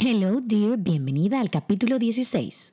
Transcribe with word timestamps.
Hello, 0.00 0.40
dear. 0.40 0.76
Bienvenida 0.78 1.40
al 1.40 1.50
capítulo 1.50 1.98
16. 1.98 2.72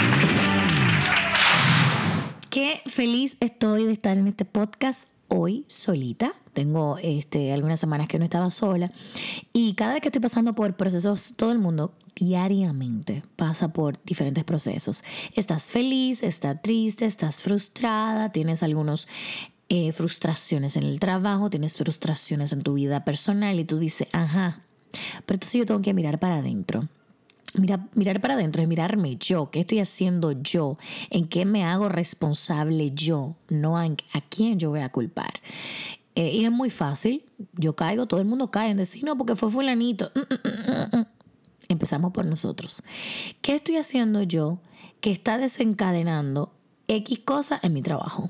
Qué 2.51 2.81
feliz 2.85 3.37
estoy 3.39 3.85
de 3.85 3.93
estar 3.93 4.17
en 4.17 4.27
este 4.27 4.43
podcast 4.43 5.09
hoy 5.29 5.63
solita. 5.69 6.33
Tengo 6.51 6.97
este, 7.01 7.53
algunas 7.53 7.79
semanas 7.79 8.09
que 8.09 8.19
no 8.19 8.25
estaba 8.25 8.51
sola. 8.51 8.91
Y 9.53 9.73
cada 9.75 9.93
vez 9.93 10.01
que 10.01 10.09
estoy 10.09 10.21
pasando 10.21 10.53
por 10.53 10.75
procesos, 10.75 11.35
todo 11.37 11.53
el 11.53 11.59
mundo 11.59 11.93
diariamente 12.13 13.23
pasa 13.37 13.71
por 13.71 14.03
diferentes 14.03 14.43
procesos. 14.43 15.05
Estás 15.33 15.71
feliz, 15.71 16.23
estás 16.23 16.61
triste, 16.61 17.05
estás 17.05 17.41
frustrada, 17.41 18.33
tienes 18.33 18.63
algunos 18.63 19.07
eh, 19.69 19.93
frustraciones 19.93 20.75
en 20.75 20.83
el 20.83 20.99
trabajo, 20.99 21.49
tienes 21.49 21.77
frustraciones 21.77 22.51
en 22.51 22.63
tu 22.63 22.73
vida 22.73 23.05
personal 23.05 23.61
y 23.61 23.63
tú 23.63 23.79
dices, 23.79 24.09
ajá, 24.11 24.65
pero 25.25 25.35
entonces 25.35 25.53
yo 25.53 25.65
tengo 25.65 25.81
que 25.81 25.93
mirar 25.93 26.19
para 26.19 26.39
adentro. 26.39 26.89
Mira, 27.59 27.87
mirar 27.93 28.21
para 28.21 28.35
adentro 28.35 28.61
es 28.61 28.67
mirarme 28.67 29.17
yo, 29.17 29.49
qué 29.51 29.61
estoy 29.61 29.79
haciendo 29.79 30.31
yo, 30.31 30.77
en 31.09 31.27
qué 31.27 31.45
me 31.45 31.65
hago 31.65 31.89
responsable 31.89 32.91
yo, 32.91 33.35
no 33.49 33.77
a, 33.77 33.87
quién 34.29 34.57
yo 34.59 34.69
voy 34.69 34.81
a 34.81 34.91
culpar. 34.91 35.33
Eh, 36.15 36.31
y 36.31 36.45
es 36.45 36.51
muy 36.51 36.69
fácil, 36.69 37.23
yo 37.53 37.75
caigo, 37.75 38.05
todo 38.05 38.19
el 38.19 38.25
mundo 38.25 38.51
cae 38.51 38.69
en 38.69 38.77
decir, 38.77 39.03
no, 39.03 39.17
porque 39.17 39.35
fue 39.35 39.49
fulanito. 39.49 40.11
Mm, 40.15 40.19
mm, 40.19 40.99
mm, 40.99 41.05
Empezamos 41.69 42.11
por 42.11 42.25
nosotros. 42.25 42.83
¿Qué 43.41 43.55
estoy 43.55 43.77
haciendo 43.77 44.23
yo 44.23 44.59
que 44.99 45.11
está 45.11 45.37
desencadenando 45.37 46.53
X 46.87 47.19
cosas 47.19 47.63
en 47.63 47.73
mi 47.73 47.81
trabajo? 47.81 48.29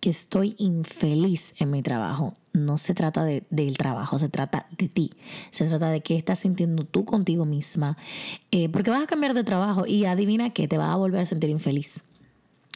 Que 0.00 0.10
estoy 0.10 0.54
infeliz 0.58 1.54
en 1.58 1.70
mi 1.70 1.82
trabajo 1.82 2.34
no 2.56 2.78
se 2.78 2.94
trata 2.94 3.24
de, 3.24 3.44
del 3.50 3.76
trabajo, 3.76 4.18
se 4.18 4.28
trata 4.28 4.66
de 4.76 4.88
ti. 4.88 5.12
Se 5.50 5.66
trata 5.66 5.90
de 5.90 6.00
qué 6.00 6.16
estás 6.16 6.40
sintiendo 6.40 6.84
tú 6.84 7.04
contigo 7.04 7.44
misma. 7.44 7.96
Eh, 8.50 8.68
porque 8.68 8.90
vas 8.90 9.02
a 9.02 9.06
cambiar 9.06 9.34
de 9.34 9.44
trabajo 9.44 9.86
y 9.86 10.06
adivina 10.06 10.50
que 10.50 10.66
te 10.66 10.78
vas 10.78 10.90
a 10.90 10.96
volver 10.96 11.20
a 11.20 11.26
sentir 11.26 11.50
infeliz. 11.50 12.02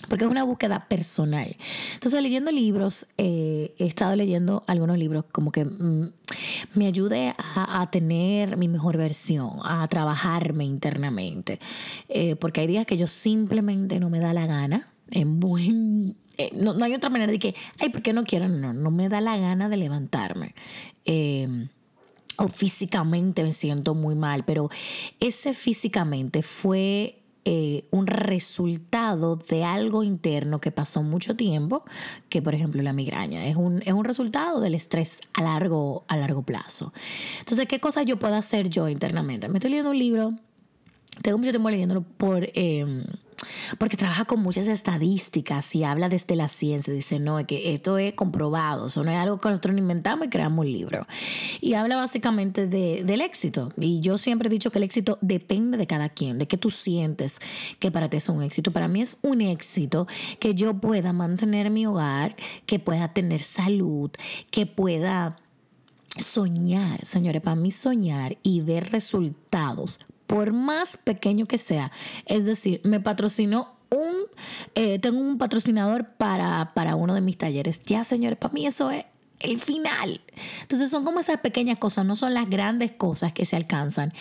Porque 0.08 0.24
es 0.24 0.30
una 0.30 0.44
búsqueda 0.44 0.88
personal. 0.88 1.56
Entonces, 1.94 2.22
leyendo 2.22 2.50
libros, 2.50 3.08
eh, 3.18 3.74
he 3.78 3.86
estado 3.86 4.16
leyendo 4.16 4.64
algunos 4.66 4.96
libros 4.96 5.24
como 5.30 5.52
que 5.52 5.66
mm, 5.66 6.12
me 6.74 6.86
ayude 6.86 7.34
a, 7.36 7.88
tener 7.90 8.56
mi 8.56 8.68
mejor 8.68 8.96
versión, 8.96 9.60
a 9.62 9.86
trabajarme 9.88 10.64
internamente. 10.64 11.60
Eh, 12.08 12.36
porque 12.36 12.62
hay 12.62 12.66
días 12.66 12.86
que 12.86 12.96
yo 12.96 13.06
simplemente 13.06 14.00
no 14.00 14.08
me 14.08 14.20
da 14.20 14.32
la 14.32 14.46
gana, 14.46 14.88
en 15.10 15.40
buen 15.40 16.16
eh, 16.40 16.50
no, 16.54 16.72
hay 16.82 16.94
otra 16.94 17.10
manera 17.10 17.30
de 17.30 17.38
que, 17.38 17.54
ay, 17.78 17.90
¿por 17.90 18.00
qué 18.00 18.14
no 18.14 18.24
quiero? 18.24 18.48
No, 18.48 18.72
no 18.72 18.90
me 18.90 19.10
da 19.10 19.20
la 19.20 19.36
gana 19.36 19.68
de 19.68 19.76
levantarme. 19.76 20.54
Em, 21.04 21.68
o 22.36 22.48
físicamente 22.48 23.42
me 23.44 23.52
siento 23.52 23.94
muy 23.94 24.14
mal, 24.14 24.44
pero 24.46 24.70
ese 25.20 25.52
físicamente 25.52 26.40
fue 26.40 27.18
eh, 27.44 27.84
un 27.90 28.06
resultado 28.06 29.36
de 29.36 29.64
algo 29.64 30.02
interno 30.02 30.62
que 30.62 30.70
pasó 30.70 31.02
mucho 31.02 31.36
tiempo, 31.36 31.84
que 32.30 32.40
por 32.40 32.54
ejemplo 32.54 32.80
la 32.80 32.94
migraña 32.94 33.46
es 33.46 33.56
un, 33.56 33.82
es 33.82 33.92
un 33.92 34.04
resultado 34.06 34.60
del 34.60 34.74
estrés 34.74 35.20
a 35.34 35.42
largo, 35.42 36.04
a 36.08 36.16
largo 36.16 36.40
plazo. 36.42 36.94
Entonces, 37.40 37.66
¿qué 37.66 37.80
cosas 37.80 38.06
yo 38.06 38.18
puedo 38.18 38.34
hacer 38.34 38.70
yo 38.70 38.88
internamente? 38.88 39.46
Me 39.48 39.58
estoy 39.58 39.72
leyendo 39.72 39.90
un 39.90 39.98
libro, 39.98 40.34
tengo 41.20 41.36
mucho 41.36 41.50
tiempo 41.50 41.68
leyéndolo 41.68 42.00
por... 42.00 42.48
Em, 42.54 43.04
porque 43.78 43.96
trabaja 43.96 44.24
con 44.24 44.40
muchas 44.40 44.68
estadísticas 44.68 45.74
y 45.74 45.84
habla 45.84 46.08
desde 46.08 46.36
la 46.36 46.48
ciencia. 46.48 46.92
Dice, 46.92 47.18
no, 47.18 47.44
que 47.46 47.74
esto 47.74 47.98
es 47.98 48.14
comprobado, 48.14 48.86
eso 48.86 49.04
no 49.04 49.10
es 49.10 49.18
algo 49.18 49.38
que 49.38 49.48
nosotros 49.48 49.76
inventamos 49.76 50.26
y 50.26 50.30
creamos 50.30 50.64
un 50.66 50.72
libro. 50.72 51.06
Y 51.60 51.74
habla 51.74 51.96
básicamente 51.96 52.66
de, 52.66 53.02
del 53.04 53.20
éxito. 53.20 53.72
Y 53.76 54.00
yo 54.00 54.18
siempre 54.18 54.48
he 54.48 54.50
dicho 54.50 54.70
que 54.70 54.78
el 54.78 54.84
éxito 54.84 55.18
depende 55.20 55.76
de 55.76 55.86
cada 55.86 56.08
quien, 56.08 56.38
de 56.38 56.46
qué 56.46 56.56
tú 56.56 56.70
sientes 56.70 57.38
que 57.78 57.90
para 57.90 58.08
ti 58.08 58.16
es 58.16 58.28
un 58.28 58.42
éxito. 58.42 58.70
Para 58.70 58.88
mí 58.88 59.02
es 59.02 59.18
un 59.22 59.40
éxito 59.40 60.06
que 60.38 60.54
yo 60.54 60.74
pueda 60.74 61.12
mantener 61.12 61.70
mi 61.70 61.86
hogar, 61.86 62.36
que 62.66 62.78
pueda 62.78 63.12
tener 63.12 63.40
salud, 63.40 64.10
que 64.50 64.66
pueda 64.66 65.36
soñar, 66.18 67.04
señores, 67.04 67.42
para 67.42 67.56
mí 67.56 67.70
soñar 67.70 68.36
y 68.42 68.60
ver 68.60 68.90
resultados 68.90 70.00
por 70.30 70.52
más 70.52 70.96
pequeño 70.96 71.46
que 71.46 71.58
sea. 71.58 71.90
Es 72.24 72.44
decir, 72.44 72.80
me 72.84 73.00
patrocinó 73.00 73.74
un, 73.90 74.14
eh, 74.76 75.00
tengo 75.00 75.18
un 75.18 75.38
patrocinador 75.38 76.06
para, 76.10 76.70
para 76.72 76.94
uno 76.94 77.14
de 77.14 77.20
mis 77.20 77.36
talleres. 77.36 77.82
Ya, 77.82 78.04
señores, 78.04 78.38
para 78.38 78.54
mí 78.54 78.64
eso 78.64 78.92
es 78.92 79.06
el 79.40 79.58
final. 79.58 80.20
Entonces 80.62 80.88
son 80.88 81.04
como 81.04 81.18
esas 81.18 81.40
pequeñas 81.40 81.78
cosas, 81.78 82.06
no 82.06 82.14
son 82.14 82.32
las 82.32 82.48
grandes 82.48 82.92
cosas 82.92 83.32
que 83.32 83.44
se 83.44 83.56
alcanzan, 83.56 84.12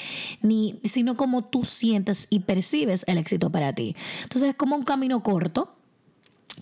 ni, 0.41 0.79
sino 0.83 1.15
como 1.15 1.43
tú 1.43 1.63
sientes 1.63 2.25
y 2.31 2.39
percibes 2.39 3.03
el 3.05 3.19
éxito 3.19 3.51
para 3.51 3.73
ti. 3.73 3.95
Entonces 4.23 4.49
es 4.49 4.55
como 4.55 4.77
un 4.77 4.85
camino 4.85 5.21
corto 5.21 5.75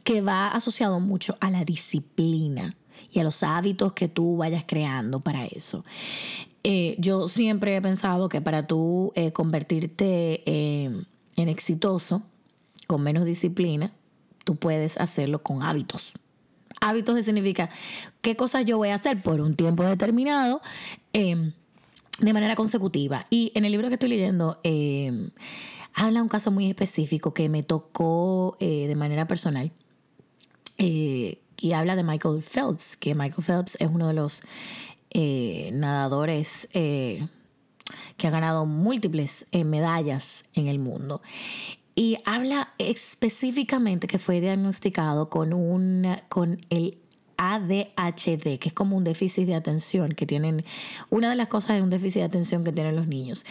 que 0.04 0.20
va 0.20 0.48
asociado 0.48 1.00
mucho 1.00 1.38
a 1.40 1.50
la 1.50 1.64
disciplina 1.64 2.76
y 3.14 3.22
a 3.22 3.24
los 3.24 3.44
hábitos 3.44 3.94
que 3.94 4.10
tú 4.10 4.36
vayas 4.36 4.66
creando 4.68 5.22
para 5.22 5.46
eso. 5.46 5.86
Eh, 6.70 6.98
yo 7.00 7.30
siempre 7.30 7.78
he 7.78 7.82
pensado 7.82 8.28
que 8.28 8.42
para 8.42 8.68
tú 8.68 9.14
eh, 9.16 9.32
convertirte 9.32 10.44
eh, 10.46 11.02
en 11.38 11.48
exitoso, 11.48 12.24
con 12.88 13.02
menos 13.04 13.24
disciplina, 13.24 13.94
tú 14.44 14.58
puedes 14.58 14.98
hacerlo 14.98 15.42
con 15.42 15.64
hábitos. 15.64 16.12
Hábitos 16.82 17.24
significa 17.24 17.70
qué 18.20 18.36
cosas 18.36 18.66
yo 18.66 18.76
voy 18.76 18.90
a 18.90 18.96
hacer 18.96 19.22
por 19.22 19.40
un 19.40 19.56
tiempo 19.56 19.84
determinado 19.84 20.62
em, 21.14 21.54
de 22.20 22.34
manera 22.34 22.58
consecutiva. 22.58 23.28
Y 23.30 23.54
en 23.56 23.64
el 23.64 23.72
libro 23.72 23.88
que 23.88 23.94
estoy 23.94 24.10
leyendo 24.10 24.60
em, 24.64 25.30
habla 25.94 26.22
un 26.22 26.28
caso 26.28 26.52
muy 26.52 26.68
específico 26.70 27.34
que 27.34 27.48
me 27.48 27.64
tocó 27.64 28.58
de 28.60 28.94
manera 28.98 29.26
personal. 29.26 29.72
y 30.78 31.72
habla 31.72 31.96
de 31.96 32.04
Michael 32.04 32.44
Phelps, 32.44 32.98
que 32.98 33.16
Michael 33.16 33.44
Phelps 33.44 33.78
es 33.80 33.90
uno 33.90 34.10
de 34.10 34.14
los 34.14 34.44
eh, 35.10 35.70
nadadores 35.74 36.68
eh, 36.74 37.28
que 38.18 38.28
ha 38.28 38.30
ganado 38.30 38.66
múltiples 38.66 39.48
eh, 39.52 39.64
medallas 39.64 40.46
en 40.54 40.68
el 40.68 40.80
mundo. 40.80 41.22
Y 41.96 42.18
habla 42.26 42.74
específicamente 42.78 44.08
que 44.08 44.20
fue 44.20 44.40
diagnosticado 44.40 45.30
con, 45.30 45.54
un, 45.54 46.18
con 46.30 46.60
el 46.70 46.98
ADHD, 47.38 48.60
que 48.60 48.68
es 48.68 48.74
como 48.74 48.98
un 48.98 49.04
déficit 49.04 49.46
de 49.46 49.56
atención 49.56 50.14
que 50.14 50.26
tienen, 50.26 50.66
una 51.10 51.30
de 51.30 51.36
las 51.36 51.48
cosas 51.48 51.78
es 51.78 51.84
un 51.84 51.90
déficit 51.90 52.20
de 52.20 52.26
atención 52.26 52.64
que 52.64 52.72
tienen 52.72 52.96
los 52.96 53.08
niños. 53.08 53.46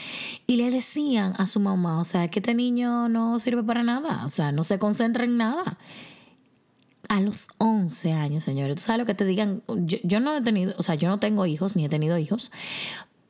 Y 0.47 0.56
le 0.56 0.71
decían 0.71 1.34
a 1.39 1.47
su 1.47 1.61
mamá, 1.61 2.00
o 2.00 2.05
sea, 2.05 2.28
que 2.28 2.41
este 2.41 2.55
niño 2.55 3.09
no 3.09 3.39
sirve 3.39 3.62
para 3.62 3.83
nada, 3.83 4.25
o 4.25 4.28
sea, 4.28 4.53
no 4.53 4.65
se 4.65 4.78
concentra 4.78 5.25
en 5.25 5.37
nada 5.37 5.78
a 7.09 7.21
los 7.21 7.49
11 7.59 8.12
años, 8.12 8.44
señores. 8.44 8.77
Tú 8.77 8.83
sabes 8.83 9.00
lo 9.00 9.06
que 9.06 9.15
te 9.15 9.25
digan, 9.25 9.62
yo, 9.69 10.21
no 10.21 10.37
he 10.37 10.43
tenido, 10.43 10.75
o 10.78 10.83
sea, 10.83 10.94
yo 10.94 11.09
no 11.09 11.19
tengo 11.19 11.47
hijos 11.47 11.77
ni 11.77 11.84
he 11.84 11.89
tenido 11.89 12.19
hijos, 12.19 12.53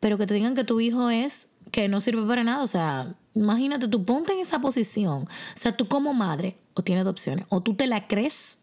pero 0.00 0.19
que 0.19 0.26
te 0.26 0.34
digan 0.34 0.54
que 0.54 0.64
tu 0.64 0.81
hijo 0.81 1.10
es 1.10 1.48
que 1.70 1.88
no 1.88 2.00
sirve 2.00 2.26
para 2.26 2.44
nada, 2.44 2.62
o 2.62 2.66
sea, 2.66 3.15
imagínate, 3.34 3.89
tú 3.89 4.04
ponte 4.04 4.33
en 4.33 4.41
esa 4.41 4.60
posición, 4.60 5.22
o 5.22 5.56
sea, 5.56 5.77
tú 5.77 5.89
como 5.89 6.15
madre, 6.15 6.56
o 6.74 6.83
tienes 6.83 7.04
dos 7.04 7.12
opciones, 7.12 7.47
o 7.48 7.60
tú 7.60 7.74
te 7.74 7.86
la 7.86 8.06
crees 8.06 8.59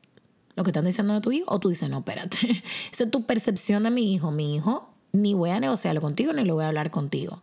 lo 0.56 0.64
que 0.64 0.70
están 0.70 0.86
diciendo 0.86 1.14
de 1.14 1.22
tu 1.22 1.32
hijo, 1.32 1.46
o 1.50 1.60
tú 1.60 1.70
dices, 1.70 1.90
no, 1.90 2.00
espérate, 2.00 2.64
esa 2.92 3.04
es 3.04 3.12
tu 3.12 3.24
percepción 3.24 3.84
de 3.84 3.92
mi 3.92 4.14
hijo, 4.14 4.32
mi 4.32 4.56
hijo, 4.56 4.90
ni 5.12 5.34
voy 5.34 5.52
a 5.52 5.60
negociarlo 5.60 6.02
contigo, 6.02 6.34
ni 6.34 6.44
lo 6.44 6.56
voy 6.56 6.64
a 6.64 6.68
hablar 6.70 6.92
contigo. 6.92 7.42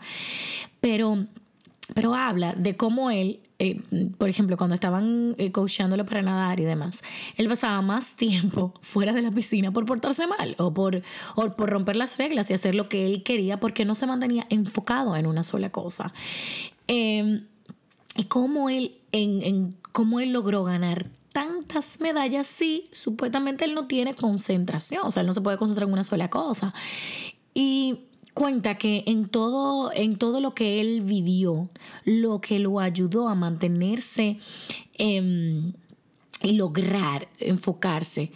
Pero, 0.81 1.27
pero 1.95 2.15
habla 2.15 2.55
de 2.55 2.77
cómo 2.77 3.11
él 3.11 3.41
eh, 3.63 3.79
por 4.17 4.31
ejemplo, 4.31 4.57
cuando 4.57 4.75
estaban 4.75 5.35
eh, 5.37 5.53
coachándolo 5.53 6.07
para 6.07 6.23
nadar 6.23 6.59
y 6.61 6.65
demás, 6.65 7.03
él 7.37 7.47
pasaba 7.47 7.83
más 7.83 8.17
tiempo 8.17 8.73
fuera 8.81 9.13
de 9.13 9.21
la 9.21 9.31
piscina 9.31 9.71
por 9.71 9.85
portarse 9.85 10.27
mal 10.27 10.57
o 10.59 10.73
por, 10.73 11.03
por 11.35 11.69
romper 11.69 11.97
las 11.97 12.17
reglas 12.17 12.51
y 12.51 12.55
hacer 12.55 12.75
lo 12.75 12.89
que 12.89 13.05
él 13.05 13.23
quería 13.23 13.61
porque 13.61 13.85
no 13.85 13.95
se 13.95 14.07
mantenía 14.07 14.47
enfocado 14.49 15.15
en 15.15 15.27
una 15.27 15.43
sola 15.43 15.69
cosa. 15.69 16.15
Em, 16.87 17.45
y 18.17 18.25
cómo 18.25 18.71
él, 18.71 18.97
en, 19.13 19.77
cómo 19.93 20.21
él 20.21 20.33
logró 20.33 20.65
ganar 20.65 21.11
tantas 21.35 22.01
medallas 22.01 22.47
si 22.47 22.89
supuestamente 22.93 23.67
él 23.67 23.75
no 23.75 23.87
tiene 23.87 24.15
concentración, 24.15 25.03
o 25.05 25.11
sea, 25.11 25.21
él 25.21 25.27
no 25.27 25.35
se 25.35 25.43
puede 25.43 25.59
concentrar 25.59 25.87
en 25.87 25.93
una 25.93 26.05
sola 26.05 26.31
cosa. 26.31 26.73
Y 27.53 28.07
cuenta 28.35 28.79
que 28.79 29.05
en 29.07 29.29
todo, 29.29 29.93
en 29.93 30.17
todo 30.17 30.41
lo 30.41 30.55
que 30.55 30.81
él 30.81 31.01
vivió, 31.03 31.71
lo 32.05 32.41
que 32.41 32.59
lo 32.59 32.81
ayudó 32.81 33.29
a 33.29 33.35
mantenerse 33.35 34.39
em, 34.95 35.73
y 36.43 36.53
lograr 36.53 37.29
enfocarse 37.39 38.33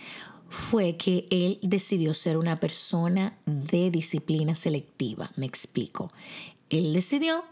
fue 0.48 0.96
que 0.96 1.26
él 1.30 1.58
decidió 1.62 2.14
ser 2.14 2.36
una 2.36 2.60
persona 2.60 3.38
de 3.46 3.90
disciplina 3.90 4.54
selectiva. 4.54 5.32
Me 5.36 5.46
explico. 5.46 6.12
Él 6.70 6.92
decidió 6.92 7.44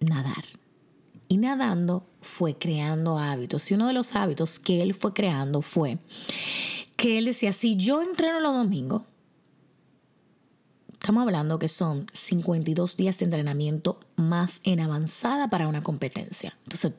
nadar. 0.00 0.44
Y 1.28 1.38
nadando 1.38 2.06
fue 2.20 2.56
creando 2.56 3.18
hábitos. 3.18 3.70
Y 3.70 3.74
uno 3.74 3.86
de 3.88 3.94
los 3.94 4.14
hábitos 4.14 4.58
que 4.58 4.82
él 4.82 4.94
fue 4.94 5.12
creando 5.12 5.62
fue 5.62 5.98
que 6.96 7.18
él 7.18 7.24
decía, 7.24 7.52
si 7.52 7.76
yo 7.76 8.02
entreno 8.02 8.38
los 8.38 8.54
domingos, 8.54 9.02
estamos 11.02 11.22
hablando 11.22 11.58
que 11.58 11.66
son 11.66 12.06
52 12.12 12.96
días 12.96 13.18
de 13.18 13.24
entrenamiento 13.24 13.98
más 14.14 14.60
en 14.62 14.78
avanzada 14.78 15.50
para 15.50 15.66
una 15.66 15.82
competencia. 15.82 16.56
Entonces, 16.62 16.92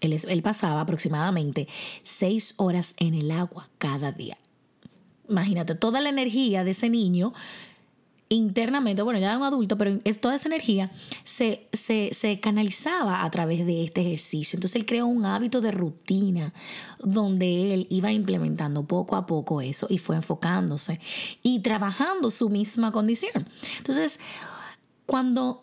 él, 0.00 0.16
él 0.28 0.42
pasaba 0.42 0.80
aproximadamente 0.80 1.66
6 2.04 2.54
horas 2.58 2.94
en 2.98 3.14
el 3.14 3.32
agua 3.32 3.68
cada 3.78 4.12
día. 4.12 4.38
Imagínate 5.28 5.74
toda 5.74 6.00
la 6.00 6.08
energía 6.08 6.62
de 6.62 6.70
ese 6.70 6.88
niño 6.88 7.32
internamente, 8.28 9.02
bueno, 9.02 9.20
ya 9.20 9.28
era 9.28 9.38
un 9.38 9.44
adulto, 9.44 9.78
pero 9.78 10.00
toda 10.20 10.34
esa 10.34 10.48
energía 10.48 10.90
se, 11.24 11.68
se, 11.72 12.40
canalizaba 12.40 13.24
a 13.24 13.30
través 13.30 13.64
de 13.64 13.84
este 13.84 14.00
ejercicio. 14.00 14.56
Entonces 14.56 14.76
él 14.76 14.86
creó 14.86 15.06
un 15.06 15.24
hábito 15.24 15.60
de 15.60 15.70
rutina 15.70 16.52
donde 16.98 17.74
él 17.74 17.86
iba 17.90 18.10
implementando 18.10 18.84
poco 18.84 19.16
a 19.16 19.26
poco 19.26 19.60
eso 19.60 19.86
y 19.88 19.98
fue 19.98 20.16
enfocándose 20.16 21.00
y 21.42 21.60
trabajando 21.60 22.30
su 22.30 22.48
misma 22.48 22.90
condición. 22.90 23.48
Entonces, 23.78 24.18
cuando 25.06 25.62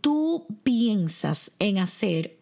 tú 0.00 0.46
piensas 0.62 1.52
en 1.58 1.78
hacer 1.78 2.36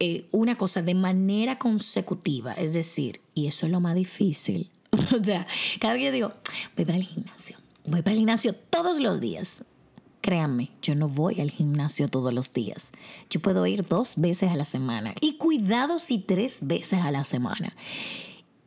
eh, 0.00 0.26
una 0.32 0.56
cosa 0.56 0.82
de 0.82 0.94
manera 0.94 1.58
consecutiva, 1.58 2.54
es 2.54 2.72
decir, 2.72 3.20
y 3.34 3.46
eso 3.46 3.66
es 3.66 3.72
lo 3.72 3.80
más 3.80 3.94
difícil, 3.94 4.68
o 5.20 5.22
sea, 5.22 5.46
cada 5.80 5.96
yo 5.96 6.10
digo, 6.10 6.32
voy 6.76 6.84
para 6.84 6.98
el 6.98 7.04
gimnasio 7.04 7.61
voy 7.84 8.02
para 8.02 8.12
el 8.12 8.18
gimnasio 8.18 8.54
todos 8.54 9.00
los 9.00 9.20
días. 9.20 9.64
Créanme, 10.20 10.70
yo 10.80 10.94
no 10.94 11.08
voy 11.08 11.40
al 11.40 11.50
gimnasio 11.50 12.08
todos 12.08 12.32
los 12.32 12.52
días. 12.52 12.92
Yo 13.28 13.40
puedo 13.40 13.66
ir 13.66 13.84
dos 13.84 14.14
veces 14.16 14.50
a 14.50 14.56
la 14.56 14.64
semana 14.64 15.14
y 15.20 15.36
cuidado 15.36 15.98
si 15.98 16.18
tres 16.18 16.58
veces 16.62 17.00
a 17.00 17.10
la 17.10 17.24
semana. 17.24 17.74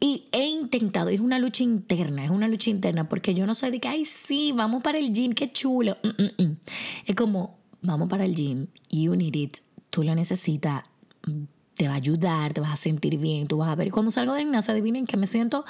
Y 0.02 0.26
he 0.34 0.46
intentado, 0.46 1.10
es 1.10 1.22
una 1.22 1.40
lucha 1.40 1.64
interna, 1.64 2.26
es 2.26 2.30
una 2.30 2.50
lucha 2.50 2.70
interna, 2.70 3.08
porque 3.08 3.34
yo 3.34 3.46
no 3.48 3.54
soy 3.54 3.72
de 3.72 3.80
que, 3.80 3.88
ay, 3.88 4.04
sí, 4.04 4.52
vamos 4.52 4.84
para 4.84 4.98
el 4.98 5.14
gym, 5.14 5.32
qué 5.32 5.52
chulo. 5.52 5.98
Mm, 6.04 6.24
mm, 6.24 6.44
mm. 6.44 6.58
Es 7.06 7.16
como, 7.16 7.58
vamos 7.82 8.10
para 8.10 8.26
el 8.26 8.36
gym, 8.36 8.68
you 8.90 9.16
need 9.16 9.36
it, 9.36 9.58
tú 9.90 10.04
lo 10.04 10.14
necesitas, 10.14 10.84
te 11.76 11.88
va 11.88 11.94
a 11.94 11.98
ayudar, 11.98 12.54
te 12.54 12.62
vas 12.62 12.74
a 12.74 12.76
sentir 12.76 13.18
bien, 13.18 13.48
tú 13.48 13.58
vas 13.58 13.70
a 13.70 13.76
ver. 13.76 13.92
Cuando 13.92 14.12
salgo 14.12 14.34
del 14.34 14.44
gimnasio, 14.44 14.74
adivinen 14.74 15.06
que 15.06 15.18
me 15.18 15.28
siento 15.28 15.64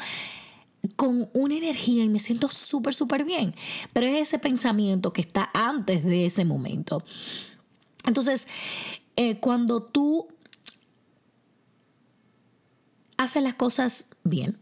con 0.87 1.29
una 1.33 1.55
energía 1.55 2.03
y 2.03 2.09
me 2.09 2.19
siento 2.19 2.47
súper, 2.47 2.93
súper 2.93 3.23
bien. 3.23 3.55
Pero 3.93 4.07
es 4.07 4.27
ese 4.27 4.39
pensamiento 4.39 5.13
que 5.13 5.21
está 5.21 5.49
antes 5.53 6.03
de 6.03 6.25
ese 6.25 6.45
momento. 6.45 7.03
Entonces, 8.05 8.47
eh, 9.15 9.39
cuando 9.39 9.81
tú 9.81 10.27
haces 13.17 13.43
las 13.43 13.55
cosas 13.55 14.11
bien, 14.23 14.57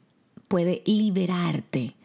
puede 0.48 0.84
liberarte 0.86 1.96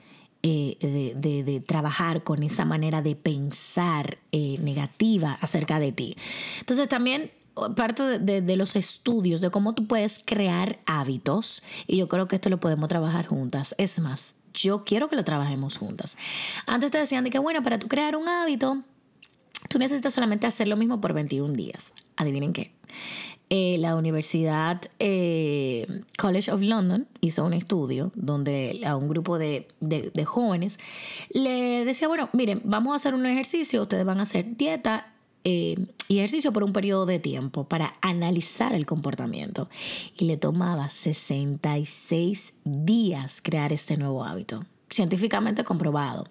eh, 0.43 0.79
de, 0.81 1.61
trabajar 1.61 2.23
con 2.23 2.43
esa 2.43 2.65
manera 2.65 3.03
de 3.03 3.17
pensar 3.17 4.19
eh, 4.33 4.57
negativa 4.63 5.37
acerca 5.41 5.79
de 5.79 5.93
ti. 5.93 6.17
Entonces 6.61 6.89
también 6.89 7.31
parte 7.77 8.19
de, 8.19 8.57
los 8.57 8.77
estudios 8.77 9.41
de 9.41 9.51
cómo 9.51 9.75
tú 9.75 9.87
puedes 9.87 10.21
crear 10.25 10.79
hábitos 10.87 11.63
y 11.87 11.97
yo 11.97 12.09
creo 12.09 12.29
que 12.29 12.37
esto 12.37 12.51
lo 12.51 12.61
podemos 12.61 12.89
trabajar 12.89 13.27
juntas. 13.27 13.75
Es 13.79 13.99
más, 14.01 14.37
yo 14.55 14.85
quiero 14.85 15.09
que 15.09 15.17
lo 15.17 15.25
trabajemos 15.25 15.77
juntas. 15.77 16.17
Antes 16.67 16.91
te 16.91 16.99
decían 16.99 17.25
de 17.25 17.31
que, 17.31 17.39
bueno, 17.39 17.63
para 17.63 17.79
tú 17.79 17.89
crear 17.89 18.17
un 18.17 18.29
hábito, 18.29 18.83
tú 19.69 19.79
necesitas 19.79 20.15
solamente 20.15 20.47
hacer 20.47 20.69
lo 20.69 20.77
mismo 20.77 21.01
por 21.01 21.13
21 21.13 21.55
días. 21.55 21.93
Adivinen 22.17 22.53
qué. 22.53 22.73
Eh, 23.51 23.79
la 23.79 23.97
Universidad 23.97 24.83
eh, 24.99 26.03
College 26.19 26.53
of 26.53 26.61
London 26.61 27.09
hizo 27.23 27.47
un 27.47 27.55
estudio 27.55 28.13
donde 28.15 28.83
a 28.85 28.95
un 28.95 29.09
grupo 29.09 29.39
de, 29.39 29.69
de 29.81 30.25
jóvenes 30.27 30.79
le 31.31 31.87
decía, 31.87 32.09
bueno, 32.09 32.29
miren, 32.35 32.61
vamos 32.65 32.93
a 32.93 32.97
hacer 32.97 33.15
un 33.15 33.25
ejercicio, 33.25 33.83
ustedes 33.83 34.05
van 34.05 34.19
a 34.19 34.23
hacer 34.23 34.57
dieta 34.59 35.15
eh, 35.45 35.77
y 36.09 36.19
ejercicio 36.19 36.53
por 36.53 36.65
un 36.65 36.73
periodo 36.73 37.07
de 37.07 37.19
tiempo 37.19 37.65
para 37.65 37.97
analizar 38.01 38.75
el 38.75 38.87
comportamiento. 38.87 39.69
Y 40.17 40.25
le 40.25 40.37
tomaba 40.37 40.91
66 40.91 42.55
días 42.65 43.41
crear 43.43 43.73
este 43.73 43.97
nuevo 43.97 44.25
hábito, 44.25 44.65
científicamente 44.91 45.65
comprobado 45.65 46.27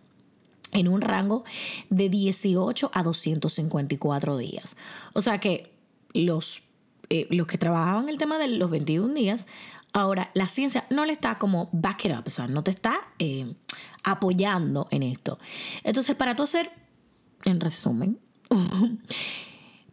en 0.71 0.87
un 0.87 1.01
rango 1.01 1.43
de 1.89 2.09
18 2.09 2.91
a 2.93 3.03
254 3.03 4.37
días. 4.37 4.77
O 5.13 5.21
sea 5.21 5.39
que 5.39 5.73
los, 6.13 6.63
eh, 7.09 7.27
los 7.29 7.47
que 7.47 7.57
trabajaban 7.57 8.09
el 8.09 8.17
tema 8.17 8.37
de 8.37 8.47
los 8.47 8.69
21 8.69 9.13
días, 9.13 9.47
ahora 9.93 10.31
la 10.33 10.47
ciencia 10.47 10.85
no 10.89 11.05
le 11.05 11.13
está 11.13 11.37
como 11.37 11.69
back 11.71 12.05
it 12.05 12.11
up, 12.11 12.23
o 12.25 12.29
sea, 12.29 12.47
no 12.47 12.63
te 12.63 12.71
está 12.71 13.07
eh, 13.19 13.55
apoyando 14.03 14.87
en 14.91 15.03
esto. 15.03 15.39
Entonces, 15.83 16.15
para 16.15 16.35
tú 16.35 16.43
hacer, 16.43 16.69
en 17.45 17.59
resumen, 17.59 18.19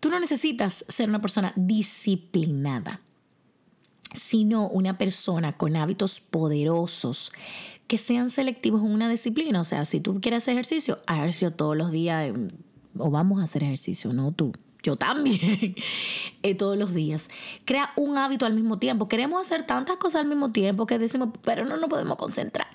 Tú 0.00 0.10
no 0.10 0.20
necesitas 0.20 0.84
ser 0.88 1.08
una 1.08 1.22
persona 1.22 1.54
disciplinada, 1.56 3.00
sino 4.12 4.68
una 4.68 4.98
persona 4.98 5.52
con 5.52 5.76
hábitos 5.76 6.20
poderosos 6.20 7.32
que 7.86 7.98
sean 7.98 8.30
selectivos 8.30 8.82
en 8.82 8.90
una 8.90 9.08
disciplina. 9.08 9.60
O 9.60 9.64
sea, 9.64 9.84
si 9.84 10.00
tú 10.00 10.20
quieres 10.20 10.42
hacer 10.42 10.52
ejercicio, 10.52 10.98
ejercicio 11.08 11.52
todos 11.52 11.76
los 11.76 11.90
días 11.90 12.28
em, 12.28 12.48
o 12.98 13.10
vamos 13.10 13.40
a 13.40 13.44
hacer 13.44 13.62
ejercicio, 13.62 14.12
no 14.12 14.32
tú. 14.32 14.52
Yo 14.82 14.96
también, 14.96 15.74
eh, 16.42 16.54
todos 16.54 16.76
los 16.76 16.92
días. 16.92 17.30
Crea 17.64 17.90
un 17.96 18.18
hábito 18.18 18.44
al 18.44 18.52
mismo 18.52 18.78
tiempo. 18.78 19.08
Queremos 19.08 19.40
hacer 19.40 19.66
tantas 19.66 19.96
cosas 19.96 20.20
al 20.20 20.28
mismo 20.28 20.52
tiempo 20.52 20.84
que 20.84 20.98
decimos, 20.98 21.30
pero 21.42 21.64
no 21.64 21.78
nos 21.78 21.88
podemos 21.88 22.18
concentrar. 22.18 22.68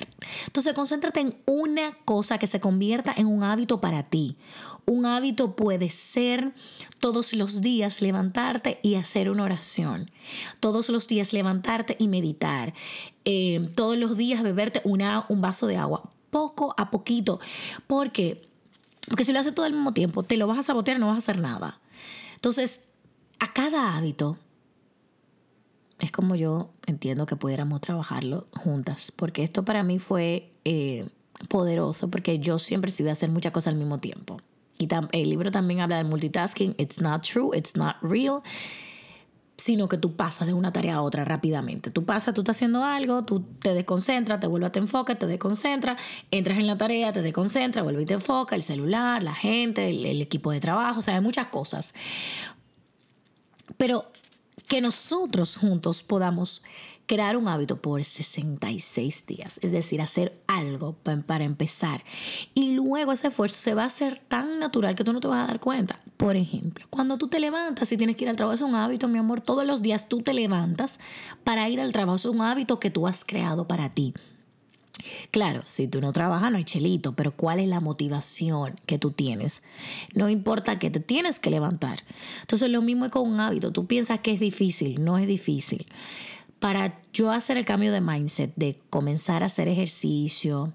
Entonces, 0.45 0.74
concéntrate 0.74 1.19
en 1.19 1.38
una 1.45 1.98
cosa 2.06 2.38
que 2.38 2.48
se 2.48 2.60
convierta 2.60 3.13
en 3.16 3.27
un 3.27 3.44
hábito 3.44 3.81
para 3.81 4.04
ti. 4.04 4.38
Un 4.86 5.06
hábito 5.06 5.56
puede 5.56 5.89
ser 5.89 6.54
todos 7.00 7.33
los 7.33 7.62
días 7.62 8.01
levantarte 8.01 8.80
y 8.81 8.95
hacer 8.95 9.30
una 9.30 9.44
oración. 9.44 10.11
Todos 10.59 10.90
los 10.90 11.07
días 11.07 11.33
levantarte 11.33 11.95
y 11.99 12.07
meditar. 12.07 12.73
Eh, 13.26 13.69
todos 13.76 13.97
los 13.97 14.18
días 14.18 14.42
beberte 14.42 14.81
un 14.83 15.42
vaso 15.42 15.68
de 15.68 15.78
agua. 15.78 16.09
Poco 16.30 16.73
a 16.78 16.90
poquito. 16.90 17.40
Porque, 17.88 18.47
porque 19.07 19.26
si 19.26 19.33
lo 19.33 19.40
haces 19.40 19.54
todo 19.54 19.66
al 19.66 19.73
mismo 19.73 19.94
tiempo, 19.94 20.23
te 20.23 20.38
lo 20.38 20.47
vas 20.47 20.57
a 20.57 20.64
sabotear 20.64 20.99
no 20.99 21.07
vas 21.07 21.16
a 21.16 21.19
hacer 21.19 21.40
nada. 21.40 21.80
Entonces, 22.35 22.85
a 23.40 23.54
cada 23.54 23.95
hábito 23.95 24.38
es 25.99 26.11
como 26.11 26.35
yo 26.35 26.69
entiendo 26.85 27.25
que 27.25 27.35
pudiéramos 27.35 27.81
trabajarlo 27.81 28.47
juntas, 28.56 29.11
porque 29.15 29.44
esto 29.44 29.65
para 29.65 29.83
mí 29.83 29.99
fue 29.99 30.49
eh, 30.65 31.07
poderoso, 31.47 32.09
porque 32.09 32.39
yo 32.39 32.57
siempre 32.57 32.91
he 32.97 33.09
hacer 33.09 33.29
muchas 33.29 33.51
cosas 33.51 33.73
al 33.73 33.79
mismo 33.79 33.99
tiempo. 33.99 34.37
Y 34.77 34.87
el 35.11 35.29
libro 35.29 35.51
también 35.51 35.81
habla 35.81 35.97
del 35.97 36.07
multitasking. 36.07 36.75
It's 36.77 37.01
not 37.01 37.23
true, 37.27 37.51
it's 37.53 37.75
not 37.75 37.97
real. 38.01 38.41
Sino 39.57 39.89
que 39.89 39.97
tú 39.97 40.15
pasas 40.15 40.47
de 40.47 40.53
una 40.53 40.71
tarea 40.71 40.95
a 40.95 41.01
otra 41.01 41.25
rápidamente. 41.25 41.91
Tú 41.91 42.06
pasas, 42.06 42.33
tú 42.33 42.41
estás 42.41 42.56
haciendo 42.56 42.85
algo, 42.85 43.25
tú 43.25 43.41
te 43.61 43.73
desconcentras, 43.73 44.39
te 44.39 44.47
vuelves 44.47 44.69
a 44.69 44.71
te 44.71 44.79
enfoca, 44.79 45.15
te 45.15 45.27
desconcentras, 45.27 46.01
entras 46.31 46.59
en 46.59 46.68
la 46.68 46.77
tarea, 46.77 47.11
te 47.11 47.21
desconcentras, 47.21 47.83
vuelves 47.83 48.03
y 48.03 48.06
te 48.06 48.13
enfoca, 48.13 48.56
el 48.56 48.63
celular, 48.63 49.21
la 49.21 49.35
gente, 49.35 49.89
el, 49.89 50.06
el 50.06 50.21
equipo 50.21 50.51
de 50.51 50.61
trabajo, 50.61 50.99
o 50.99 51.01
sea, 51.01 51.15
hay 51.15 51.21
muchas 51.21 51.47
cosas. 51.47 51.94
Pero 53.75 54.06
que 54.68 54.81
nosotros 54.81 55.57
juntos 55.57 56.04
podamos 56.04 56.63
crear 57.09 57.35
un 57.37 57.47
hábito 57.47 57.81
por 57.81 58.04
66 58.04 59.25
días, 59.25 59.59
es 59.63 59.71
decir, 59.71 59.99
hacer 59.99 60.39
algo 60.45 60.95
para 61.25 61.44
empezar. 61.44 62.04
Y 62.54 62.75
luego 62.75 63.11
ese 63.11 63.30
esfuerzo 63.30 63.57
se 63.57 63.73
va 63.73 63.81
a 63.81 63.87
hacer 63.87 64.19
tan 64.28 64.59
natural 64.59 64.94
que 64.94 65.04
tú 65.04 65.11
no 65.11 65.19
te 65.19 65.28
vas 65.28 65.44
a 65.44 65.47
dar 65.47 65.59
cuenta. 65.59 65.99
Por 66.18 66.35
ejemplo, 66.35 66.85
cuando 66.92 67.18
tú 67.18 67.28
te 67.28 67.39
levantas 67.39 67.92
y 67.92 67.97
tienes 67.97 68.16
que 68.16 68.25
ir 68.25 68.30
al 68.30 68.35
trabajo, 68.35 68.54
es 68.54 68.61
un 68.61 68.75
hábito, 68.75 69.07
mi 69.07 69.18
amor, 69.18 69.42
todos 69.42 69.66
los 69.66 69.81
días 69.81 70.07
tú 70.07 70.21
te 70.21 70.35
levantas 70.35 70.99
para 71.44 71.68
ir 71.68 71.81
al 71.81 71.92
trabajo, 71.92 72.18
es 72.18 72.25
un 72.25 72.42
hábito 72.42 72.80
que 72.80 72.92
tú 72.92 73.07
has 73.07 73.25
creado 73.25 73.68
para 73.68 73.89
ti. 73.89 74.13
Claro, 75.31 75.61
si 75.65 75.87
tú 75.87 76.01
no 76.01 76.11
trabajas 76.13 76.51
no 76.51 76.57
hay 76.57 76.63
chelito, 76.63 77.13
pero 77.13 77.31
¿cuál 77.31 77.59
es 77.59 77.68
la 77.68 77.79
motivación 77.79 78.79
que 78.85 78.99
tú 78.99 79.11
tienes? 79.11 79.63
No 80.13 80.29
importa 80.29 80.79
que 80.79 80.89
te 80.89 80.99
tienes 80.99 81.39
que 81.39 81.49
levantar. 81.49 82.03
Entonces 82.41 82.69
lo 82.69 82.81
mismo 82.81 83.06
es 83.06 83.11
con 83.11 83.29
un 83.29 83.39
hábito. 83.39 83.71
Tú 83.71 83.87
piensas 83.87 84.19
que 84.19 84.33
es 84.33 84.39
difícil, 84.39 85.03
no 85.03 85.18
es 85.18 85.27
difícil 85.27 85.85
para 86.59 86.99
yo 87.13 87.31
hacer 87.31 87.57
el 87.57 87.65
cambio 87.65 87.91
de 87.91 88.01
mindset, 88.01 88.51
de 88.56 88.79
comenzar 88.89 89.44
a 89.44 89.47
hacer 89.47 89.68
ejercicio, 89.68 90.73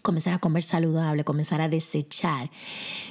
comenzar 0.00 0.34
a 0.34 0.38
comer 0.38 0.62
saludable, 0.62 1.24
comenzar 1.24 1.60
a 1.60 1.68
desechar. 1.68 2.50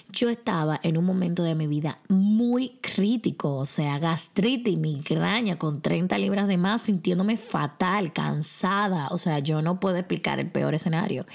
Yo 0.09 0.29
estaba 0.29 0.79
en 0.83 0.97
un 0.97 1.05
momento 1.05 1.43
de 1.43 1.55
mi 1.55 1.67
vida 1.67 1.99
muy 2.09 2.79
crítico, 2.81 3.55
o 3.55 3.65
sea, 3.65 3.99
gastritis, 3.99 4.77
migraña, 4.77 5.57
con 5.57 5.81
30 5.81 6.17
libras 6.17 6.47
de 6.47 6.57
más, 6.57 6.81
sintiéndome 6.81 7.37
fatal, 7.37 8.13
cansada, 8.13 9.07
o 9.11 9.17
sea, 9.17 9.39
yo 9.39 9.61
no 9.61 9.79
puedo 9.79 9.97
explicar 9.97 10.39
el 10.39 10.49
peor 10.49 10.73
escenario. 10.73 11.25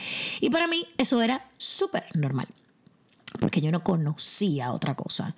Y 0.41 0.51
para 0.51 0.67
mí 0.67 0.87
eso 0.99 1.23
era 1.23 1.49
súper 1.57 2.05
normal, 2.15 2.49
porque 3.41 3.61
yo 3.61 3.71
no 3.71 3.85
conocía 3.85 4.73
otra 4.73 4.95
cosa. 4.95 5.35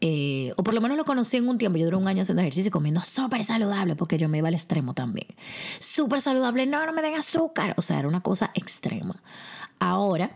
Eh, 0.00 0.52
o 0.56 0.62
por 0.62 0.74
lo 0.74 0.80
menos 0.80 0.96
lo 0.96 1.04
conocí 1.04 1.36
en 1.36 1.48
un 1.48 1.58
tiempo. 1.58 1.78
Yo 1.78 1.86
duré 1.86 1.96
un 1.96 2.08
año 2.08 2.22
haciendo 2.22 2.42
ejercicio 2.42 2.70
comiendo 2.70 3.00
súper 3.00 3.44
saludable 3.44 3.96
porque 3.96 4.18
yo 4.18 4.28
me 4.28 4.38
iba 4.38 4.48
al 4.48 4.54
extremo 4.54 4.94
también. 4.94 5.28
Súper 5.78 6.20
saludable, 6.20 6.66
no, 6.66 6.84
no 6.86 6.92
me 6.92 7.02
den 7.02 7.14
azúcar. 7.14 7.74
O 7.76 7.82
sea, 7.82 7.98
era 7.98 8.08
una 8.08 8.20
cosa 8.20 8.50
extrema. 8.54 9.20
Ahora 9.78 10.30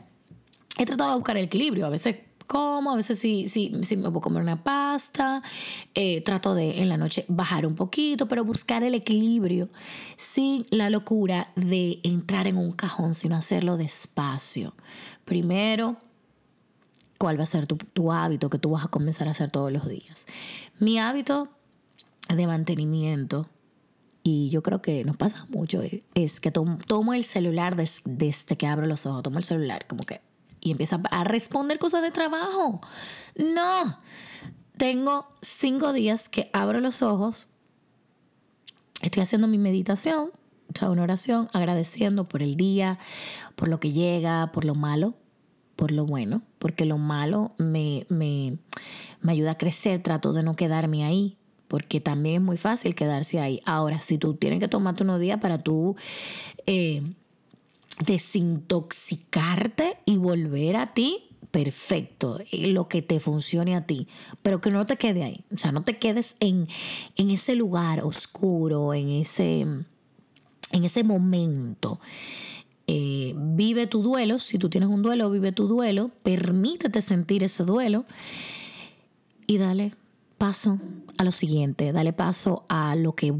he 0.78 0.86
tratado 0.86 1.10
de 1.10 1.16
buscar 1.16 1.36
el 1.36 1.44
equilibrio. 1.44 1.86
A 1.86 1.90
veces 1.90 2.16
como, 2.46 2.90
a 2.90 2.96
veces 2.96 3.18
sí, 3.18 3.48
sí, 3.48 3.72
sí 3.82 3.96
me 3.96 4.10
puedo 4.10 4.20
comer 4.20 4.42
una 4.42 4.62
pasta. 4.62 5.42
Eh, 5.94 6.20
trato 6.22 6.54
de 6.54 6.82
en 6.82 6.88
la 6.88 6.96
noche 6.96 7.24
bajar 7.28 7.64
un 7.66 7.74
poquito, 7.74 8.28
pero 8.28 8.44
buscar 8.44 8.82
el 8.82 8.94
equilibrio 8.94 9.68
sin 10.16 10.66
la 10.70 10.90
locura 10.90 11.52
de 11.56 12.00
entrar 12.02 12.46
en 12.48 12.58
un 12.58 12.72
cajón, 12.72 13.14
sino 13.14 13.36
hacerlo 13.36 13.76
despacio. 13.76 14.74
Primero 15.24 15.96
cuál 17.22 17.38
va 17.38 17.44
a 17.44 17.46
ser 17.46 17.68
tu, 17.68 18.10
hábito 18.10 18.50
que 18.50 18.58
tú 18.58 18.70
vas 18.70 18.84
a 18.84 18.88
comenzar 18.88 19.28
a 19.28 19.30
hacer 19.30 19.48
todos 19.48 19.70
los 19.70 19.88
días. 19.88 20.26
Mi 20.80 20.98
hábito 20.98 21.48
de 22.28 22.48
mantenimiento, 22.48 23.48
y 24.24 24.48
yo 24.48 24.60
creo 24.64 24.82
que 24.82 25.04
nos 25.04 25.16
pasa 25.16 25.46
mucho, 25.48 25.82
es 26.14 26.40
que 26.40 26.50
tomo, 26.50 27.14
el 27.14 27.22
celular 27.22 27.76
desde, 27.76 28.56
que 28.56 28.66
abro 28.66 28.86
los 28.86 29.06
ojos, 29.06 29.22
tomo 29.22 29.38
el 29.38 29.44
celular 29.44 29.86
como 29.86 30.02
que 30.02 30.20
y 30.60 30.72
empiezo 30.72 31.00
a 31.12 31.22
responder 31.22 31.78
cosas 31.78 32.02
de 32.02 32.10
trabajo. 32.10 32.80
No, 33.36 34.00
tengo 34.76 35.28
cinco 35.42 35.92
días 35.92 36.28
que 36.28 36.50
abro 36.52 36.80
los 36.80 37.02
ojos, 37.02 37.46
estoy 39.00 39.22
haciendo 39.22 39.46
mi 39.46 39.58
meditación, 39.58 40.32
una 40.80 41.02
oración, 41.04 41.48
agradeciendo 41.52 42.28
por 42.28 42.42
el 42.42 42.56
día, 42.56 42.98
por 43.54 43.68
lo 43.68 43.78
que 43.78 43.92
llega, 43.92 44.50
por 44.50 44.64
lo 44.64 44.74
malo, 44.74 45.14
por 45.82 45.90
lo 45.90 46.06
bueno, 46.06 46.42
porque 46.60 46.84
lo 46.84 46.96
malo 46.96 47.50
me, 47.58 48.06
me, 48.08 48.56
ayuda 49.26 49.50
a 49.50 49.58
crecer, 49.58 50.00
trato 50.00 50.32
de 50.32 50.44
no 50.44 50.54
quedarme 50.54 51.04
ahí, 51.04 51.38
porque 51.66 52.00
también 52.00 52.36
es 52.36 52.42
muy 52.42 52.56
fácil 52.56 52.94
quedarse 52.94 53.40
ahí. 53.40 53.60
Ahora, 53.66 53.98
si 53.98 54.16
tú 54.16 54.34
tienes 54.34 54.60
que 54.60 54.68
tomarte 54.68 55.02
unos 55.02 55.18
días 55.18 55.40
para 55.40 55.58
tú 55.58 55.96
eh, 56.66 57.02
desintoxicarte 57.98 59.96
y 60.04 60.18
volver 60.18 60.76
a 60.76 60.94
ti, 60.94 61.24
perfecto, 61.50 62.38
eh, 62.52 62.68
lo 62.68 62.86
que 62.86 63.02
te 63.02 63.18
funcione 63.18 63.74
a 63.74 63.84
ti, 63.84 64.06
pero 64.40 64.60
que 64.60 64.70
no 64.70 64.86
te 64.86 64.96
quede 64.96 65.24
ahí, 65.24 65.44
o 65.52 65.58
sea, 65.58 65.72
no 65.72 65.82
te 65.82 65.98
quedes 65.98 66.36
en, 66.38 66.68
en 67.16 67.30
ese 67.30 67.56
lugar 67.56 68.04
oscuro, 68.04 68.94
en 68.94 69.10
ese, 69.10 69.62
en 69.62 70.84
ese 70.84 71.02
momento. 71.02 71.98
Eh, 72.86 73.34
vive 73.36 73.86
tu 73.86 74.02
duelo, 74.02 74.38
si 74.38 74.58
tú 74.58 74.68
tienes 74.68 74.88
un 74.88 75.02
duelo, 75.02 75.30
vive 75.30 75.52
tu 75.52 75.68
duelo, 75.68 76.10
permítete 76.22 77.00
sentir 77.00 77.44
ese 77.44 77.64
duelo 77.64 78.04
y 79.46 79.58
dale 79.58 79.94
paso 80.38 80.78
a 81.16 81.24
lo 81.24 81.32
siguiente, 81.32 81.92
dale 81.92 82.12
paso 82.12 82.64
a 82.68 82.96
lo 82.96 83.14
que 83.14 83.32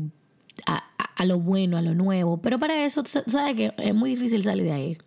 a, 0.67 0.85
a 1.17 1.25
lo 1.25 1.41
bueno, 1.41 1.77
a 1.77 1.83
lo 1.83 1.95
nuevo, 1.95 2.41
pero 2.41 2.59
para 2.59 2.85
eso, 2.85 3.03
sabes 3.05 3.55
que 3.55 3.75
es 3.79 3.95
muy 3.95 4.11
difícil 4.11 4.43
salir 4.45 4.65
de 4.65 4.73
ahí. 4.73 4.99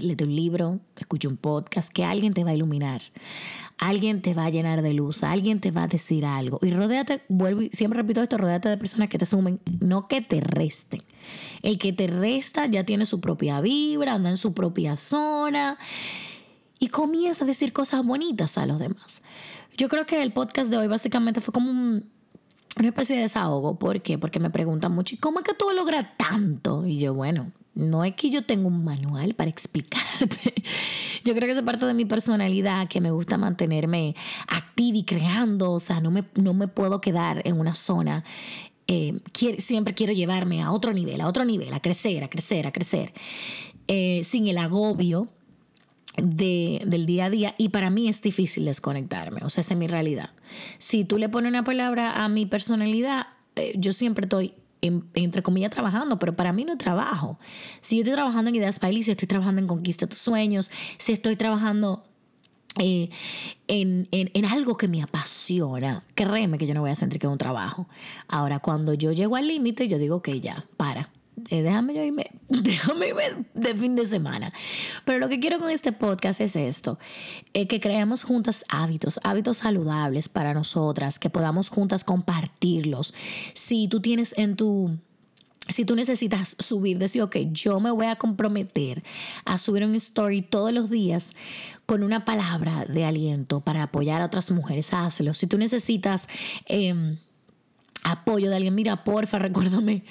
Léete 0.00 0.24
un 0.24 0.34
libro, 0.34 0.80
escucha 0.96 1.28
un 1.28 1.36
podcast, 1.36 1.92
que 1.92 2.04
alguien 2.04 2.32
te 2.32 2.44
va 2.44 2.50
a 2.50 2.54
iluminar, 2.54 3.02
alguien 3.76 4.22
te 4.22 4.32
va 4.32 4.46
a 4.46 4.50
llenar 4.50 4.80
de 4.80 4.94
luz, 4.94 5.22
alguien 5.22 5.60
te 5.60 5.70
va 5.70 5.82
a 5.82 5.86
decir 5.86 6.24
algo. 6.24 6.58
Y 6.62 6.70
rodéate, 6.70 7.22
vuelvo 7.28 7.60
siempre 7.72 8.00
repito 8.00 8.22
esto, 8.22 8.38
rodéate 8.38 8.70
de 8.70 8.78
personas 8.78 9.10
que 9.10 9.18
te 9.18 9.26
sumen, 9.26 9.60
no 9.80 10.02
que 10.02 10.22
te 10.22 10.40
resten. 10.40 11.02
El 11.60 11.78
que 11.78 11.92
te 11.92 12.06
resta 12.06 12.66
ya 12.66 12.84
tiene 12.84 13.04
su 13.04 13.20
propia 13.20 13.60
vibra, 13.60 14.14
anda 14.14 14.30
en 14.30 14.38
su 14.38 14.54
propia 14.54 14.96
zona 14.96 15.76
y 16.78 16.88
comienza 16.88 17.44
a 17.44 17.46
decir 17.46 17.74
cosas 17.74 18.04
bonitas 18.04 18.56
a 18.56 18.64
los 18.64 18.78
demás. 18.78 19.22
Yo 19.76 19.88
creo 19.90 20.06
que 20.06 20.22
el 20.22 20.32
podcast 20.32 20.70
de 20.70 20.78
hoy 20.78 20.88
básicamente 20.88 21.40
fue 21.40 21.52
como 21.52 21.70
una 21.70 22.88
especie 22.88 23.16
de 23.16 23.22
desahogo. 23.22 23.78
¿Por 23.78 24.00
qué? 24.00 24.16
Porque 24.16 24.40
me 24.40 24.48
preguntan 24.48 24.92
mucho, 24.92 25.14
¿y 25.14 25.18
cómo 25.18 25.40
es 25.40 25.44
que 25.44 25.54
tú 25.54 25.66
logras 25.74 26.06
tanto? 26.16 26.86
Y 26.86 26.98
yo, 26.98 27.12
bueno, 27.12 27.52
no 27.74 28.04
es 28.04 28.14
que 28.14 28.30
yo 28.30 28.44
tenga 28.44 28.66
un 28.66 28.84
manual 28.84 29.34
para 29.34 29.50
explicarte. 29.50 30.54
Yo 31.24 31.34
creo 31.34 31.46
que 31.46 31.52
es 31.52 31.62
parte 31.62 31.86
de 31.86 31.94
mi 31.94 32.04
personalidad, 32.04 32.88
que 32.88 33.00
me 33.00 33.12
gusta 33.12 33.38
mantenerme 33.38 34.16
activa 34.48 34.98
y 34.98 35.04
creando. 35.04 35.72
O 35.72 35.80
sea, 35.80 36.00
no 36.00 36.10
me, 36.10 36.24
no 36.34 36.52
me 36.52 36.66
puedo 36.66 37.00
quedar 37.00 37.42
en 37.44 37.60
una 37.60 37.74
zona. 37.74 38.24
Eh, 38.88 39.20
siempre 39.58 39.94
quiero 39.94 40.12
llevarme 40.12 40.62
a 40.62 40.72
otro 40.72 40.92
nivel, 40.92 41.20
a 41.20 41.28
otro 41.28 41.44
nivel, 41.44 41.72
a 41.72 41.80
crecer, 41.80 42.24
a 42.24 42.28
crecer, 42.28 42.66
a 42.66 42.72
crecer. 42.72 43.12
Eh, 43.86 44.22
sin 44.24 44.48
el 44.48 44.58
agobio 44.58 45.28
de, 46.16 46.82
del 46.84 47.06
día 47.06 47.26
a 47.26 47.30
día. 47.30 47.54
Y 47.56 47.68
para 47.68 47.88
mí 47.88 48.08
es 48.08 48.20
difícil 48.20 48.64
desconectarme. 48.64 49.42
O 49.44 49.50
sea, 49.50 49.62
esa 49.62 49.74
es 49.74 49.78
mi 49.78 49.86
realidad. 49.86 50.30
Si 50.78 51.04
tú 51.04 51.18
le 51.18 51.28
pones 51.28 51.50
una 51.50 51.64
palabra 51.64 52.24
a 52.24 52.28
mi 52.28 52.46
personalidad, 52.46 53.28
eh, 53.56 53.72
yo 53.76 53.92
siempre 53.92 54.24
estoy 54.24 54.54
entre 54.82 55.42
comillas, 55.42 55.70
trabajando, 55.70 56.18
pero 56.18 56.34
para 56.34 56.52
mí 56.52 56.64
no 56.64 56.72
es 56.72 56.78
trabajo. 56.78 57.38
Si 57.80 57.96
yo 57.96 58.02
estoy 58.02 58.14
trabajando 58.14 58.48
en 58.50 58.56
Ideas 58.56 58.80
Bailey, 58.80 59.02
si 59.02 59.12
estoy 59.12 59.28
trabajando 59.28 59.60
en 59.60 59.68
Conquista 59.68 60.06
tus 60.06 60.18
Sueños, 60.18 60.70
si 60.98 61.12
estoy 61.12 61.36
trabajando 61.36 62.04
eh, 62.78 63.10
en, 63.68 64.08
en, 64.10 64.44
algo 64.44 64.76
que 64.76 64.88
me 64.88 65.02
apasiona, 65.02 66.02
créeme 66.14 66.58
que 66.58 66.66
yo 66.66 66.74
no 66.74 66.80
voy 66.80 66.90
a 66.90 66.96
sentir 66.96 67.20
que 67.20 67.26
es 67.26 67.32
un 67.32 67.38
trabajo. 67.38 67.86
Ahora, 68.28 68.58
cuando 68.58 68.94
yo 68.94 69.12
llego 69.12 69.36
al 69.36 69.46
límite, 69.46 69.88
yo 69.88 69.98
digo 69.98 70.20
que 70.20 70.40
ya, 70.40 70.66
para. 70.76 71.10
Eh, 71.48 71.62
déjame 71.62 71.94
yo 71.94 72.02
irme, 72.02 72.30
déjame 72.48 73.08
irme 73.08 73.44
de 73.54 73.74
fin 73.74 73.96
de 73.96 74.04
semana. 74.04 74.52
Pero 75.04 75.18
lo 75.18 75.28
que 75.28 75.40
quiero 75.40 75.58
con 75.58 75.70
este 75.70 75.92
podcast 75.92 76.40
es 76.40 76.56
esto, 76.56 76.98
eh, 77.54 77.66
que 77.66 77.80
creemos 77.80 78.22
juntas 78.22 78.64
hábitos, 78.68 79.18
hábitos 79.24 79.58
saludables 79.58 80.28
para 80.28 80.54
nosotras, 80.54 81.18
que 81.18 81.30
podamos 81.30 81.68
juntas 81.68 82.04
compartirlos. 82.04 83.14
Si 83.54 83.88
tú 83.88 84.00
tienes 84.00 84.34
en 84.36 84.56
tu... 84.56 84.98
Si 85.68 85.84
tú 85.84 85.94
necesitas 85.94 86.56
subir, 86.58 86.98
decir, 86.98 87.22
ok, 87.22 87.36
yo 87.52 87.78
me 87.78 87.92
voy 87.92 88.06
a 88.06 88.16
comprometer 88.16 89.04
a 89.44 89.58
subir 89.58 89.84
un 89.84 89.94
story 89.94 90.42
todos 90.42 90.72
los 90.72 90.90
días 90.90 91.34
con 91.86 92.02
una 92.02 92.24
palabra 92.24 92.84
de 92.84 93.04
aliento 93.04 93.60
para 93.60 93.84
apoyar 93.84 94.22
a 94.22 94.26
otras 94.26 94.50
mujeres, 94.50 94.92
hazlo. 94.92 95.34
Si 95.34 95.46
tú 95.46 95.58
necesitas 95.58 96.28
em, 96.66 97.16
apoyo 98.02 98.50
de 98.50 98.56
alguien, 98.56 98.74
mira, 98.74 99.04
porfa, 99.04 99.38
recuérdame 99.38 100.04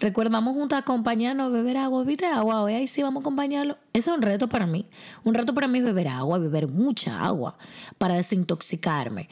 Recuerdamos 0.00 0.54
juntos 0.54 0.76
a 0.76 0.80
acompañarnos 0.80 1.50
beber 1.50 1.76
agua, 1.76 2.04
¿viste? 2.04 2.26
Agua, 2.26 2.62
hoy 2.62 2.74
ahí 2.74 2.86
sí 2.86 3.02
vamos 3.02 3.20
a 3.20 3.22
acompañarlo. 3.22 3.78
Ese 3.92 4.10
es 4.10 4.16
un 4.16 4.22
reto 4.22 4.48
para 4.48 4.66
mí. 4.66 4.86
Un 5.24 5.34
reto 5.34 5.54
para 5.54 5.66
mí 5.66 5.78
es 5.78 5.84
beber 5.84 6.06
agua, 6.06 6.38
beber 6.38 6.68
mucha 6.68 7.24
agua 7.24 7.58
para 7.98 8.14
desintoxicarme. 8.14 9.28